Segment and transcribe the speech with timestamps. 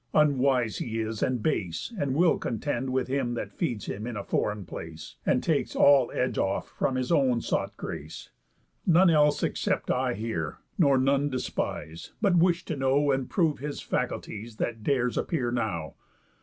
[0.15, 4.23] Unwise he is, and base, that will contend With him that feeds him in a
[4.23, 8.31] foreign place; And takes all edge off from his own sought grace.
[8.87, 13.79] None else except I here, nor none despise, But wish to know, and prove his
[13.79, 15.93] faculties, That dares appear now.